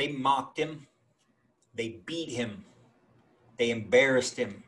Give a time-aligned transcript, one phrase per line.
[0.00, 0.86] They mocked him,
[1.74, 2.64] they beat him,
[3.58, 4.62] they embarrassed him,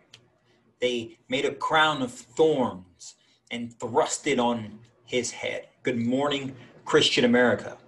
[0.78, 3.14] they made a crown of thorns
[3.50, 5.68] and thrust it on his head.
[5.84, 7.78] Good morning, Christian America.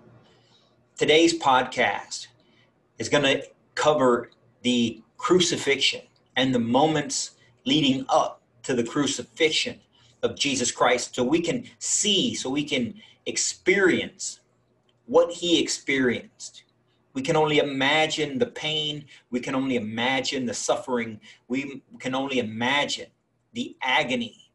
[0.97, 2.29] Today's podcast
[2.99, 4.31] is going to cover
[4.63, 6.01] the crucifixion
[6.37, 7.33] and the moments
[7.67, 9.81] leading up to the crucifixion
[10.23, 12.95] of Jesus Christ so we can see, so we can
[13.27, 14.41] experience
[15.05, 16.64] what he experienced.
[17.15, 19.07] We can only imagine the pain.
[19.31, 21.21] We can only imagine the suffering.
[21.49, 23.07] We can only imagine
[23.53, 24.51] the agony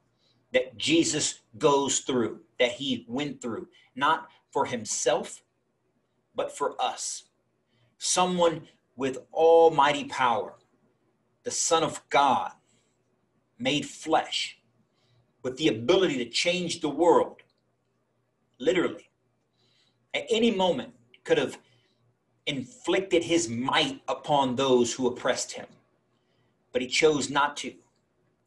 [0.52, 5.41] that Jesus goes through, that he went through, not for himself,
[6.36, 7.23] but for us.
[7.98, 10.55] Someone with almighty power,
[11.44, 12.52] the Son of God,
[13.58, 14.58] made flesh,
[15.44, 17.41] with the ability to change the world,
[18.59, 19.09] literally,
[20.14, 21.58] at any moment could have
[22.49, 25.67] inflicted his might upon those who oppressed him.
[26.73, 27.73] But he chose not to.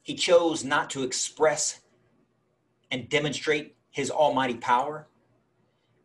[0.03, 1.81] He chose not to express
[2.91, 5.07] and demonstrate his almighty power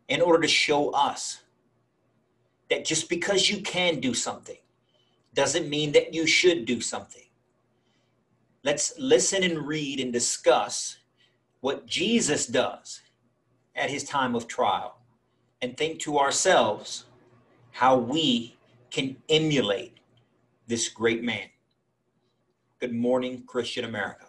[0.06, 1.40] in order to show us
[2.70, 4.58] that just because you can do something
[5.34, 7.26] doesn't mean that you should do something.
[8.62, 10.98] Let's listen and read and discuss
[11.60, 13.00] what Jesus does
[13.74, 14.98] at his time of trial
[15.60, 17.04] and think to ourselves
[17.78, 18.56] how we
[18.90, 19.98] can emulate
[20.66, 21.48] this great man.
[22.80, 24.27] Good morning, Christian America.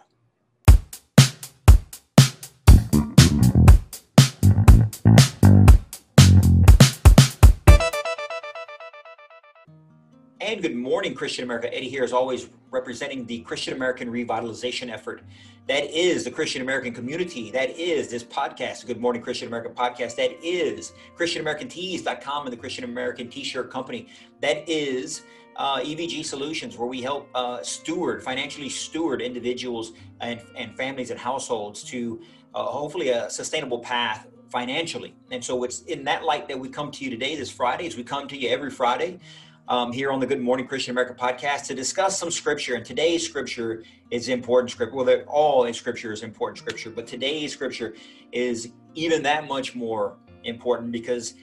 [10.50, 11.72] And good morning, Christian America.
[11.72, 15.22] Eddie here, as always, representing the Christian American revitalization effort.
[15.68, 17.52] That is the Christian American community.
[17.52, 20.16] That is this podcast, Good Morning Christian America podcast.
[20.16, 24.08] That is ChristianAmericanTees.com and the Christian American T-shirt company.
[24.42, 25.22] That is
[25.54, 31.20] uh, EVG Solutions, where we help uh, steward, financially steward individuals and, and families and
[31.20, 32.20] households to
[32.56, 35.14] uh, hopefully a sustainable path financially.
[35.30, 37.96] And so it's in that light that we come to you today, this Friday, as
[37.96, 39.20] we come to you every Friday
[39.68, 42.74] um, here on the Good Morning Christian America podcast to discuss some scripture.
[42.74, 44.96] And today's scripture is important scripture.
[44.96, 47.94] Well, all in scripture is important scripture, but today's scripture
[48.32, 51.34] is even that much more important because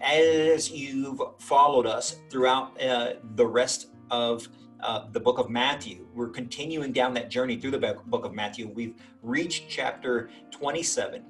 [0.00, 4.48] as you've followed us throughout uh, the rest of
[4.82, 6.06] uh, the book of Matthew.
[6.14, 8.68] We're continuing down that journey through the book of Matthew.
[8.68, 11.22] We've reached chapter 27.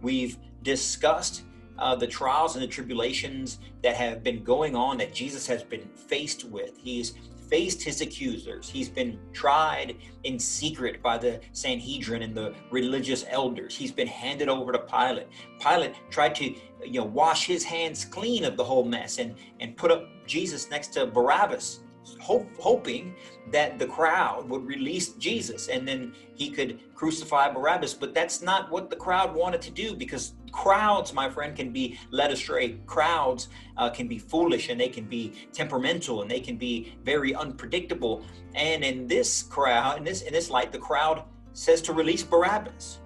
[0.00, 1.42] We've discussed
[1.78, 5.88] uh, the trials and the tribulations that have been going on that Jesus has been
[5.94, 6.76] faced with.
[6.76, 7.14] He's
[7.48, 8.68] faced his accusers.
[8.68, 13.76] He's been tried in secret by the Sanhedrin and the religious elders.
[13.76, 15.28] He's been handed over to Pilate.
[15.60, 16.44] Pilate tried to,
[16.84, 20.70] you know, wash his hands clean of the whole mess and and put up Jesus
[20.70, 21.80] next to Barabbas
[22.20, 23.14] hope, hoping
[23.50, 27.94] that the crowd would release Jesus and then he could crucify Barabbas.
[27.94, 31.98] But that's not what the crowd wanted to do because crowds, my friend, can be
[32.10, 32.78] led astray.
[32.86, 37.34] Crowds uh, can be foolish and they can be temperamental and they can be very
[37.34, 38.24] unpredictable.
[38.54, 42.98] And in this crowd, in this in this light, the crowd says to release Barabbas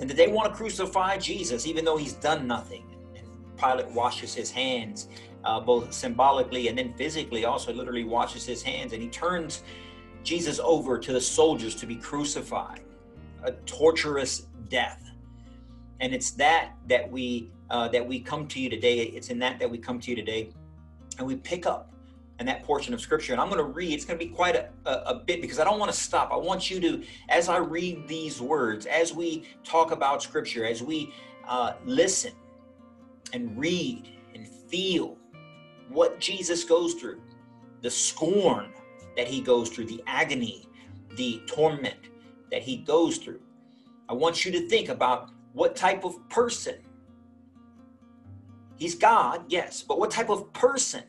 [0.00, 2.84] and that they want to crucify Jesus even though he's done nothing.
[3.16, 3.26] And
[3.56, 5.08] Pilate washes his hands
[5.44, 9.62] uh, both symbolically and then physically, also literally washes his hands and he turns
[10.22, 12.80] Jesus over to the soldiers to be crucified,
[13.42, 15.02] a torturous death.
[16.00, 18.98] And it's that that we uh, that we come to you today.
[19.00, 20.50] It's in that that we come to you today,
[21.18, 21.92] and we pick up
[22.40, 23.32] in that portion of scripture.
[23.32, 23.92] And I'm going to read.
[23.92, 26.32] It's going to be quite a, a, a bit because I don't want to stop.
[26.32, 30.82] I want you to, as I read these words, as we talk about scripture, as
[30.82, 31.12] we
[31.46, 32.32] uh, listen
[33.32, 35.18] and read and feel
[35.92, 37.20] what Jesus goes through,
[37.80, 38.72] the scorn
[39.16, 40.68] that he goes through, the agony,
[41.16, 42.08] the torment
[42.50, 43.40] that he goes through.
[44.08, 46.76] I want you to think about what type of person.
[48.76, 51.04] He's God, yes, but what type of person?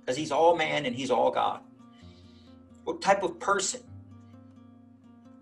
[0.00, 1.60] Because he's all man and he's all God.
[2.84, 3.80] What type of person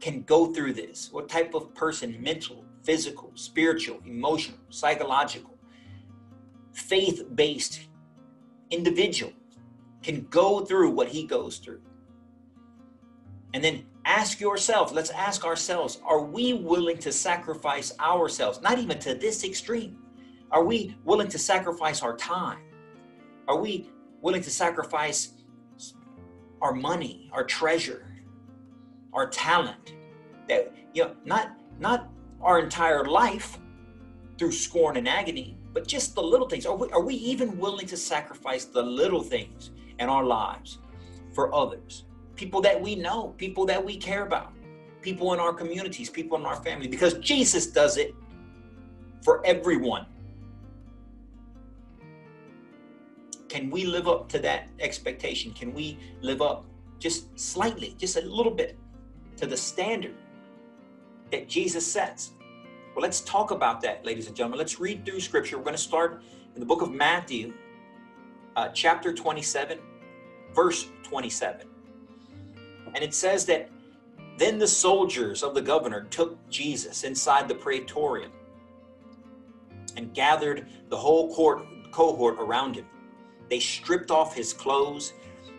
[0.01, 1.11] can go through this?
[1.13, 5.57] What type of person, mental, physical, spiritual, emotional, psychological,
[6.73, 7.89] faith based
[8.71, 9.33] individual
[10.03, 11.81] can go through what he goes through.
[13.55, 18.61] And then ask yourself, let's ask ourselves, are we willing to sacrifice ourselves?
[18.61, 19.99] Not even to this extreme.
[20.51, 22.59] Are we willing to sacrifice our time?
[23.49, 23.91] Are we
[24.21, 25.33] willing to sacrifice
[26.61, 28.07] our money, our treasure,
[29.13, 29.95] our talent?
[30.49, 32.11] That you know, not not
[32.41, 33.59] our entire life
[34.39, 36.65] through scorn and agony, but just the little things.
[36.65, 40.79] Are we, are we even willing to sacrifice the little things in our lives
[41.35, 42.05] for others?
[42.37, 44.53] People that we know, people that we care about,
[45.03, 48.15] people in our communities, people in our family, because Jesus does it
[49.23, 50.07] for everyone.
[53.49, 55.53] Can we live up to that expectation?
[55.53, 56.67] Can we live up
[57.01, 58.79] just slightly, just a little bit
[59.37, 60.15] to the standard
[61.33, 62.34] that Jesus sets?
[62.95, 64.59] Well, let's talk about that, ladies and gentlemen.
[64.61, 65.59] Let's read through scripture.
[65.59, 66.23] We're going to start
[66.55, 67.53] in the book of Matthew,
[68.55, 69.81] uh, chapter 27,
[70.55, 71.67] verse 27.
[72.95, 73.69] And it says that
[74.39, 78.31] then the soldiers of the governor took Jesus inside the praetorium
[79.97, 82.87] and gathered the whole court, cohort around him.
[83.51, 85.15] They stripped off his clothes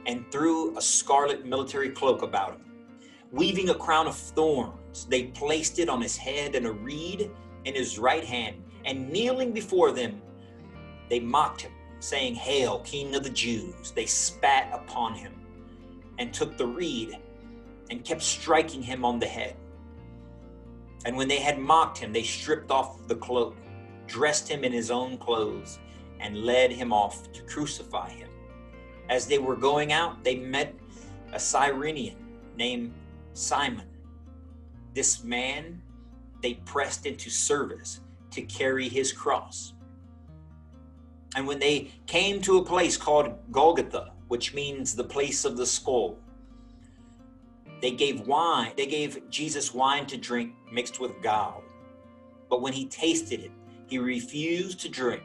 [0.05, 2.61] and threw a scarlet military cloak about him.
[3.33, 7.29] Weaving a crown of thorns, they placed it on his head and a reed
[7.65, 10.21] in his right hand, and kneeling before them,
[11.09, 13.91] they mocked him, saying, Hail, King of the Jews!
[13.91, 15.33] They spat upon him
[16.17, 17.17] and took the reed
[17.91, 19.55] and kept striking him on the head.
[21.05, 23.55] And when they had mocked him, they stripped off the cloak,
[24.07, 25.77] dressed him in his own clothes,
[26.19, 28.29] and led him off to crucify him.
[29.09, 30.73] As they were going out, they met
[31.31, 32.17] a Cyrenian
[32.57, 32.93] named
[33.33, 33.85] Simon
[34.95, 35.81] this man
[36.41, 37.99] they pressed into service
[38.31, 39.73] to carry his cross.
[41.35, 45.65] And when they came to a place called Golgotha, which means the place of the
[45.65, 46.17] skull,
[47.81, 51.61] they gave wine, they gave Jesus wine to drink mixed with gall.
[52.49, 53.51] But when he tasted it,
[53.87, 55.23] he refused to drink.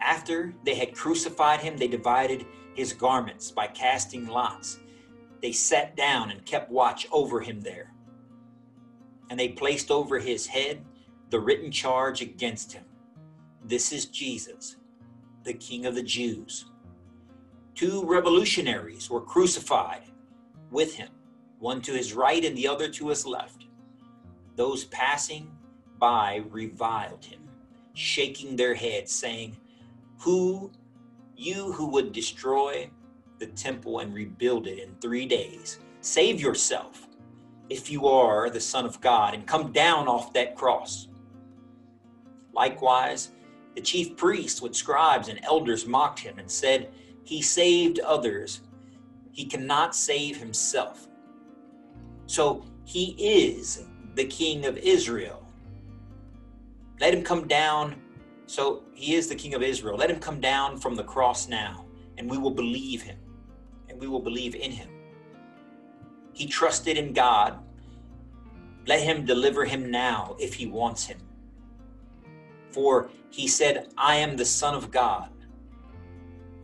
[0.00, 4.78] After they had crucified him, they divided his garments by casting lots.
[5.40, 7.92] They sat down and kept watch over him there
[9.30, 10.84] and they placed over his head
[11.30, 12.84] the written charge against him
[13.64, 14.76] This is Jesus,
[15.44, 16.66] the King of the Jews.
[17.74, 20.02] Two revolutionaries were crucified
[20.70, 21.10] with him,
[21.58, 23.66] one to his right and the other to his left.
[24.56, 25.50] Those passing
[25.98, 27.40] by reviled him,
[27.94, 29.56] shaking their heads, saying,
[30.20, 30.72] Who,
[31.36, 32.90] you who would destroy
[33.38, 37.07] the temple and rebuild it in three days, save yourself
[37.70, 41.08] if you are the Son of God and come down off that cross.
[42.52, 43.32] Likewise,
[43.74, 46.90] the chief priests with scribes and elders mocked him and said,
[47.24, 48.62] He saved others,
[49.32, 51.06] he cannot save himself.
[52.26, 53.84] So he is
[54.14, 55.46] the king of Israel.
[57.00, 58.02] Let him come down.
[58.46, 59.96] So he is the king of Israel.
[59.96, 61.84] Let him come down from the cross now,
[62.16, 63.18] and we will believe him,
[63.88, 64.88] and we will believe in him.
[66.38, 67.58] He trusted in God.
[68.86, 71.18] Let him deliver him now if he wants him.
[72.70, 75.30] For he said, I am the Son of God.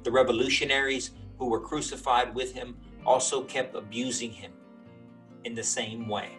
[0.04, 4.52] The revolutionaries who were crucified with him also kept abusing him
[5.42, 6.38] in the same way.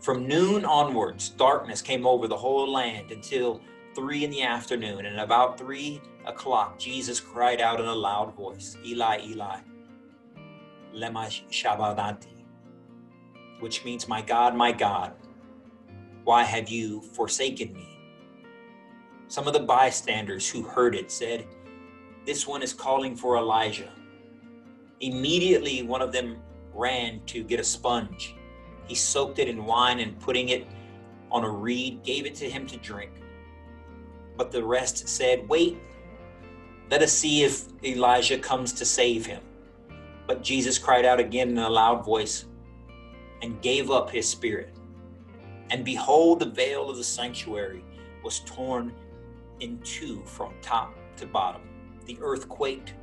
[0.00, 3.60] From noon onwards, darkness came over the whole land until
[3.94, 5.04] three in the afternoon.
[5.04, 9.58] And about three o'clock, Jesus cried out in a loud voice, Eli, Eli,
[10.94, 12.46] lema sabachthani,
[13.60, 15.12] which means, My God, my God,
[16.24, 17.98] why have you forsaken me?
[19.28, 21.46] Some of the bystanders who heard it said,
[22.26, 23.90] This one is calling for Elijah.
[25.00, 26.36] Immediately, one of them
[26.74, 28.36] ran to get a sponge.
[28.86, 30.66] He soaked it in wine and putting it
[31.30, 33.12] on a reed, gave it to him to drink.
[34.36, 35.78] But the rest said, Wait,
[36.90, 39.42] let us see if Elijah comes to save him.
[40.26, 42.46] But Jesus cried out again in a loud voice
[43.42, 44.74] and gave up his spirit.
[45.70, 47.84] And behold, the veil of the sanctuary
[48.22, 48.92] was torn
[49.60, 51.62] in two from top to bottom.
[52.06, 52.94] The earth quaked,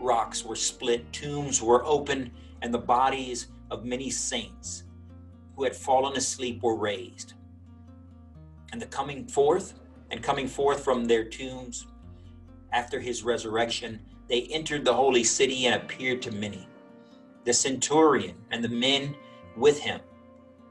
[0.00, 2.30] rocks were split, tombs were opened,
[2.60, 4.84] and the bodies of many saints
[5.56, 7.34] who had fallen asleep were raised.
[8.72, 9.74] And the coming forth,
[10.10, 11.86] and coming forth from their tombs
[12.72, 14.00] after his resurrection,
[14.32, 16.66] they entered the holy city and appeared to many.
[17.44, 19.14] The centurion and the men
[19.58, 20.00] with him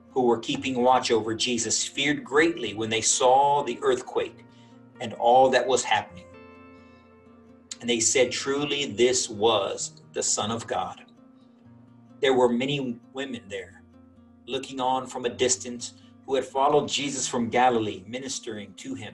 [0.10, 4.44] who were keeping watch over Jesus feared greatly when they saw the earthquake
[5.00, 6.25] and all that was happening.
[7.82, 11.06] And they said, Truly, this was the Son of God.
[12.20, 13.84] There were many women there,
[14.48, 15.94] looking on from a distance,
[16.25, 19.13] who had followed Jesus from Galilee, ministering to him.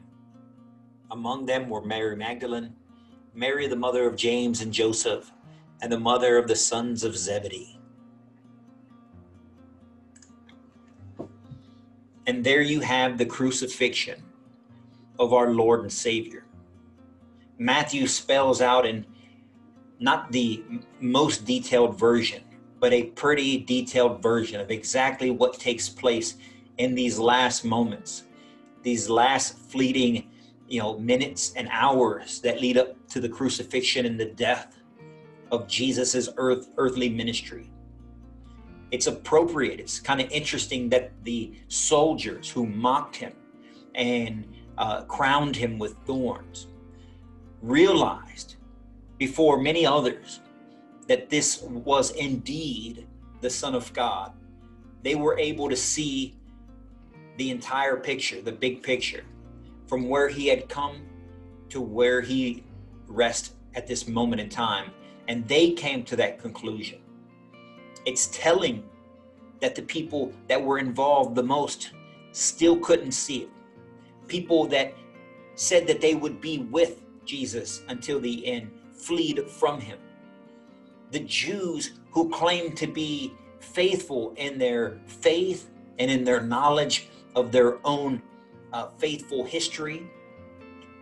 [1.11, 2.73] Among them were Mary Magdalene
[3.37, 5.31] Mary, the mother of James and Joseph,
[5.83, 7.79] and the mother of the sons of Zebedee.
[12.25, 14.23] And there you have the crucifixion
[15.19, 16.45] of our Lord and Savior.
[17.59, 19.05] Matthew spells out in
[19.99, 20.63] not the
[20.99, 22.43] most detailed version,
[22.79, 26.37] but a pretty detailed version of exactly what takes place
[26.79, 28.23] in these last moments,
[28.81, 30.31] these last fleeting,
[30.67, 34.79] you know, minutes and hours that lead up to the crucifixion and the death
[35.51, 37.71] of Jesus's earth, earthly ministry.
[38.91, 39.79] It's appropriate.
[39.79, 43.33] It's kind of interesting that the soldiers who mocked him
[43.95, 44.45] and
[44.77, 46.67] uh, crowned him with thorns
[47.61, 48.55] realized
[49.17, 50.41] before many others
[51.07, 53.07] that this was indeed
[53.41, 54.33] the Son of God.
[55.03, 56.35] They were able to see
[57.37, 59.23] the entire picture, the big picture,
[59.87, 61.01] from where he had come
[61.69, 62.63] to where he
[63.07, 64.91] rests at this moment in time.
[65.27, 66.99] And they came to that conclusion.
[68.05, 68.83] It's telling
[69.59, 71.91] that the people that were involved the most
[72.31, 73.49] still couldn't see it.
[74.27, 74.93] People that
[75.55, 79.97] said that they would be with Jesus until the end fled from him.
[81.11, 87.51] The Jews who claimed to be faithful in their faith and in their knowledge of
[87.51, 88.21] their own
[88.73, 90.09] uh, faithful history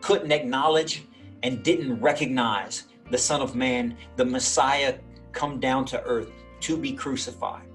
[0.01, 1.03] couldn't acknowledge
[1.43, 4.98] and didn't recognize the Son of Man, the Messiah,
[5.31, 6.31] come down to earth
[6.62, 7.67] to be crucified.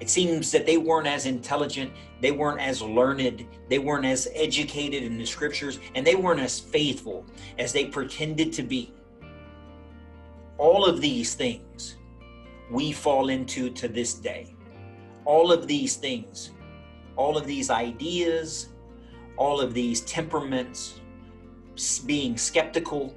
[0.00, 5.02] It seems that they weren't as intelligent, they weren't as learned, they weren't as educated
[5.02, 7.24] in the scriptures, and they weren't as faithful
[7.58, 8.92] as they pretended to be.
[10.58, 11.96] All of these things
[12.70, 14.54] we fall into to this day.
[15.24, 16.50] All of these things,
[17.16, 18.73] all of these ideas,
[19.36, 21.00] all of these temperaments,
[22.06, 23.14] being skeptical,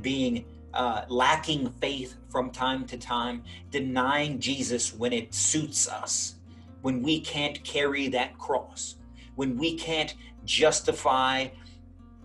[0.00, 6.36] being uh, lacking faith from time to time, denying Jesus when it suits us,
[6.80, 8.96] when we can't carry that cross,
[9.34, 10.14] when we can't
[10.44, 11.48] justify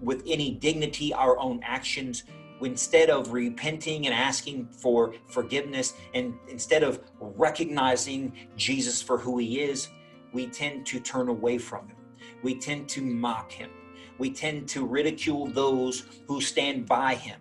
[0.02, 2.24] with any dignity our own actions,
[2.62, 9.60] instead of repenting and asking for forgiveness, and instead of recognizing Jesus for who he
[9.62, 9.90] is,
[10.34, 11.97] we tend to turn away from him.
[12.44, 13.70] We tend to mock him.
[14.18, 17.40] We tend to ridicule those who stand by him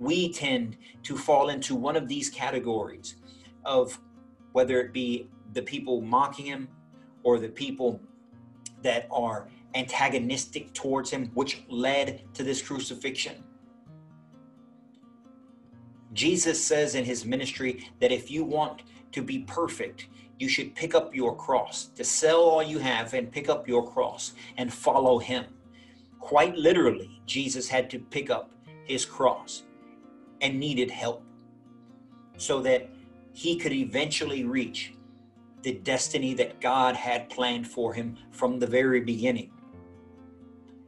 [0.00, 3.16] we tend to fall into one of these categories
[3.64, 4.00] of
[4.52, 6.68] whether it be the people mocking him
[7.22, 8.00] or the people
[8.82, 13.44] that are antagonistic towards him, which led to this crucifixion.
[16.14, 18.82] Jesus says in his ministry that if you want
[19.12, 20.08] to be perfect,
[20.40, 23.86] you should pick up your cross, to sell all you have and pick up your
[23.88, 25.44] cross and follow him.
[26.18, 28.50] Quite literally, Jesus had to pick up
[28.84, 29.64] his cross
[30.40, 31.22] and needed help
[32.38, 32.88] so that
[33.34, 34.94] he could eventually reach
[35.62, 39.52] the destiny that God had planned for him from the very beginning.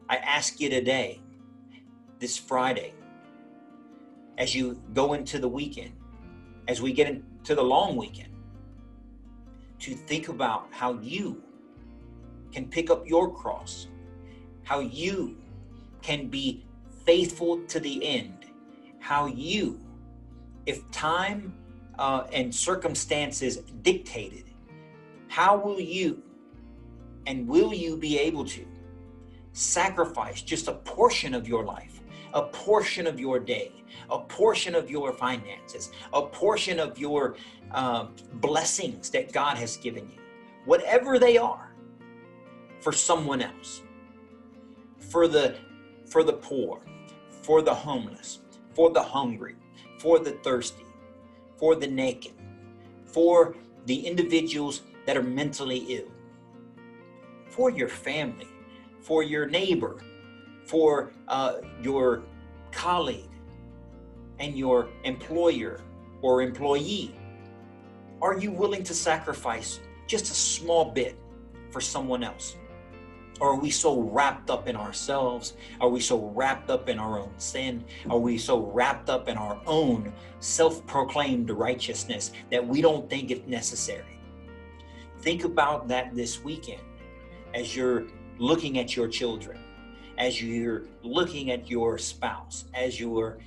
[0.09, 1.21] I ask you today,
[2.21, 2.95] this Friday,
[4.39, 5.93] as you go into the weekend,
[6.69, 8.32] as we get into the long weekend,
[9.83, 11.43] to think about how you
[12.51, 13.89] can pick up your cross,
[14.65, 15.37] how you
[16.03, 16.65] can be
[17.05, 18.43] faithful to the end
[19.03, 19.81] how you,
[20.65, 21.53] if time
[21.99, 24.45] uh, and circumstances dictated,
[25.27, 26.23] how will you
[27.27, 28.65] and will you be able to
[29.55, 32.01] sacrifice just a portion of your life,
[32.35, 33.73] a portion of your day,
[34.11, 37.37] a portion of your finances, a portion of your
[37.73, 40.19] uh, blessings that God has given you,
[40.65, 41.75] whatever they are,
[42.81, 43.83] for someone else,
[44.99, 45.57] for the
[46.07, 46.81] for the poor,
[47.43, 48.41] for the homeless,
[48.75, 49.57] for the hungry,
[49.99, 50.85] for the thirsty,
[51.57, 52.35] for the naked,
[53.07, 56.11] for the individuals that are mentally ill,
[57.49, 58.49] for your family,
[59.01, 59.99] for your neighbor,
[60.67, 62.23] for uh, your
[62.71, 63.31] colleague
[64.39, 65.81] and your employer
[66.23, 67.15] or employee?
[68.21, 71.17] Are you willing to sacrifice just a small bit
[71.71, 72.57] for someone else?
[73.41, 75.55] Or are we so wrapped up in ourselves?
[75.81, 77.85] Are we so wrapped up in our own sin?
[78.09, 83.31] Are we so wrapped up in our own self proclaimed righteousness that we don't think
[83.31, 84.19] it's necessary?
[85.19, 86.83] Think about that this weekend
[87.55, 88.07] as you're
[88.39, 89.59] looking at your children,
[90.19, 93.39] as you're looking at your spouse, as you're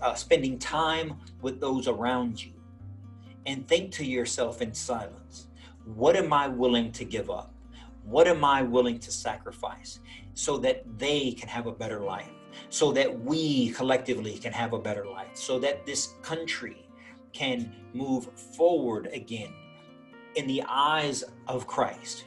[0.00, 2.52] uh, spending time with those around you.
[3.46, 5.48] And think to yourself in silence
[5.84, 7.52] what am I willing to give up?
[8.04, 9.98] What am I willing to sacrifice
[10.34, 12.30] so that they can have a better life?
[12.68, 15.30] So that we collectively can have a better life?
[15.34, 16.86] So that this country
[17.32, 19.52] can move forward again
[20.36, 22.26] in the eyes of Christ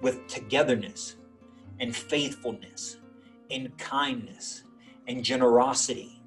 [0.00, 1.16] with togetherness
[1.80, 2.98] and faithfulness
[3.50, 4.64] and kindness
[5.08, 6.22] and generosity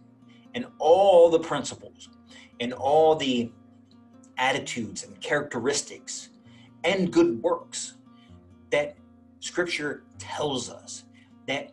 [0.55, 2.10] and all the principles
[2.60, 3.51] and all the
[4.38, 6.29] attitudes and characteristics
[6.83, 7.95] and good works
[8.72, 8.98] that
[9.39, 11.05] scripture tells us
[11.48, 11.72] that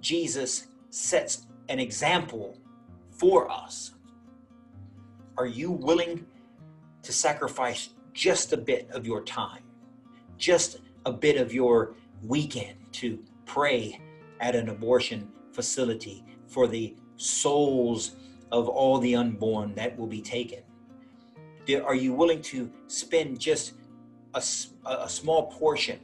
[0.00, 2.58] Jesus sets an example
[3.10, 3.92] for us.
[5.36, 6.26] Are you willing
[7.02, 9.62] to sacrifice just a bit of your time,
[10.36, 14.00] just a bit of your weekend to pray
[14.40, 18.16] at an abortion facility for the souls
[18.50, 20.60] of all the unborn that will be taken?
[21.84, 23.74] Are you willing to spend just
[24.34, 24.42] a,
[24.86, 26.00] a small portion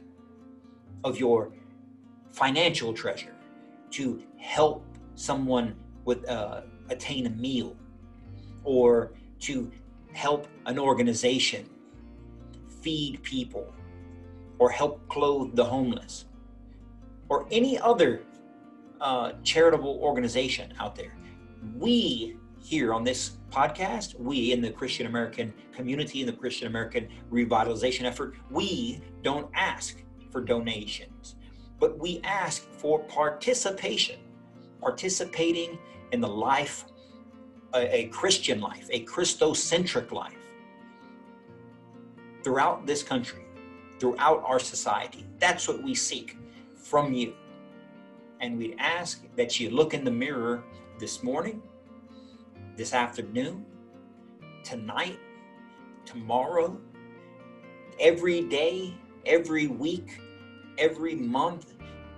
[1.03, 1.51] of your
[2.31, 3.35] financial treasure
[3.91, 4.85] to help
[5.15, 7.75] someone with uh, attain a meal
[8.63, 9.71] or to
[10.13, 11.69] help an organization
[12.81, 13.73] feed people
[14.59, 16.25] or help clothe the homeless
[17.29, 18.21] or any other
[19.01, 21.15] uh, charitable organization out there.
[21.77, 27.07] We here on this podcast, we in the Christian American community, in the Christian American
[27.31, 31.35] revitalization effort, we don't ask for donations,
[31.79, 34.19] but we ask for participation,
[34.81, 35.79] participating
[36.11, 36.85] in the life,
[37.73, 40.35] a, a Christian life, a Christocentric life
[42.43, 43.45] throughout this country,
[43.99, 45.25] throughout our society.
[45.39, 46.37] That's what we seek
[46.75, 47.33] from you.
[48.39, 50.63] And we ask that you look in the mirror
[50.99, 51.61] this morning,
[52.75, 53.65] this afternoon,
[54.63, 55.19] tonight,
[56.05, 56.79] tomorrow,
[57.99, 58.93] every day,
[59.25, 60.19] every week,
[60.77, 61.73] every month,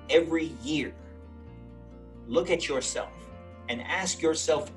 [0.10, 0.94] every year.
[2.28, 3.12] Look at yourself
[3.70, 4.72] and ask yourself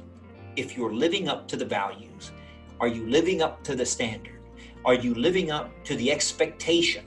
[0.56, 2.32] if you're living up to the values.
[2.80, 4.40] Are you living up to the standard?
[4.84, 7.06] Are you living up to the expectation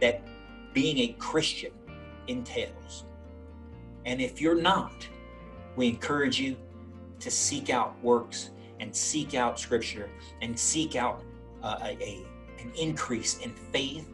[0.00, 0.22] that
[0.72, 1.72] being a Christian
[2.28, 3.04] entails?
[4.06, 5.08] And if you're not,
[5.74, 6.56] we encourage you
[7.18, 10.08] to seek out works and seek out scripture
[10.40, 11.24] and seek out
[11.64, 12.26] uh, a, a,
[12.60, 14.08] an increase in faith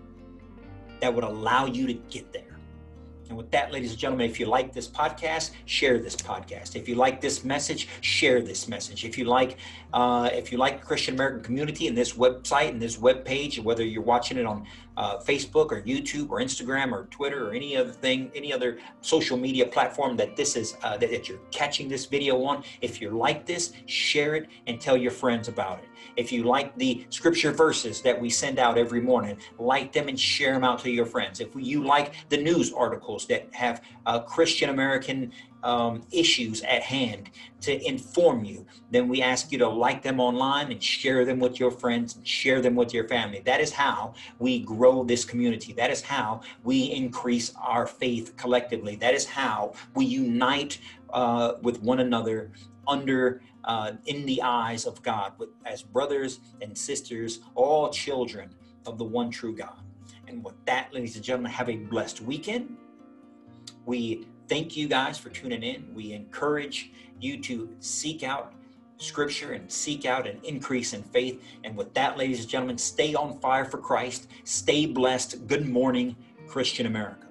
[1.00, 2.55] that would allow you to get there.
[3.28, 6.76] And with that, ladies and gentlemen, if you like this podcast, share this podcast.
[6.76, 9.04] If you like this message, share this message.
[9.04, 9.56] If you like,
[9.92, 13.84] uh, if you like Christian American community and this website and this web page, whether
[13.84, 17.90] you're watching it on uh, Facebook or YouTube or Instagram or Twitter or any other
[17.90, 22.06] thing, any other social media platform that this is uh, that, that you're catching this
[22.06, 25.88] video on, if you like this, share it and tell your friends about it.
[26.16, 30.18] If you like the scripture verses that we send out every morning, like them and
[30.18, 31.40] share them out to your friends.
[31.40, 37.30] If you like the news articles that have uh, Christian American um, issues at hand
[37.62, 41.58] to inform you, then we ask you to like them online and share them with
[41.58, 43.42] your friends and share them with your family.
[43.44, 45.72] That is how we grow this community.
[45.72, 48.96] That is how we increase our faith collectively.
[48.96, 50.78] That is how we unite
[51.12, 52.52] uh, with one another
[52.86, 58.54] under uh, in the eyes of God with, as brothers and sisters, all children
[58.86, 59.80] of the one true God.
[60.28, 62.76] And with that, ladies and gentlemen, have a blessed weekend.
[63.84, 65.94] We thank you guys for tuning in.
[65.94, 68.52] We encourage you to seek out
[68.98, 71.42] scripture and seek out an increase in faith.
[71.64, 74.28] And with that, ladies and gentlemen, stay on fire for Christ.
[74.44, 75.46] Stay blessed.
[75.46, 77.25] Good morning, Christian America.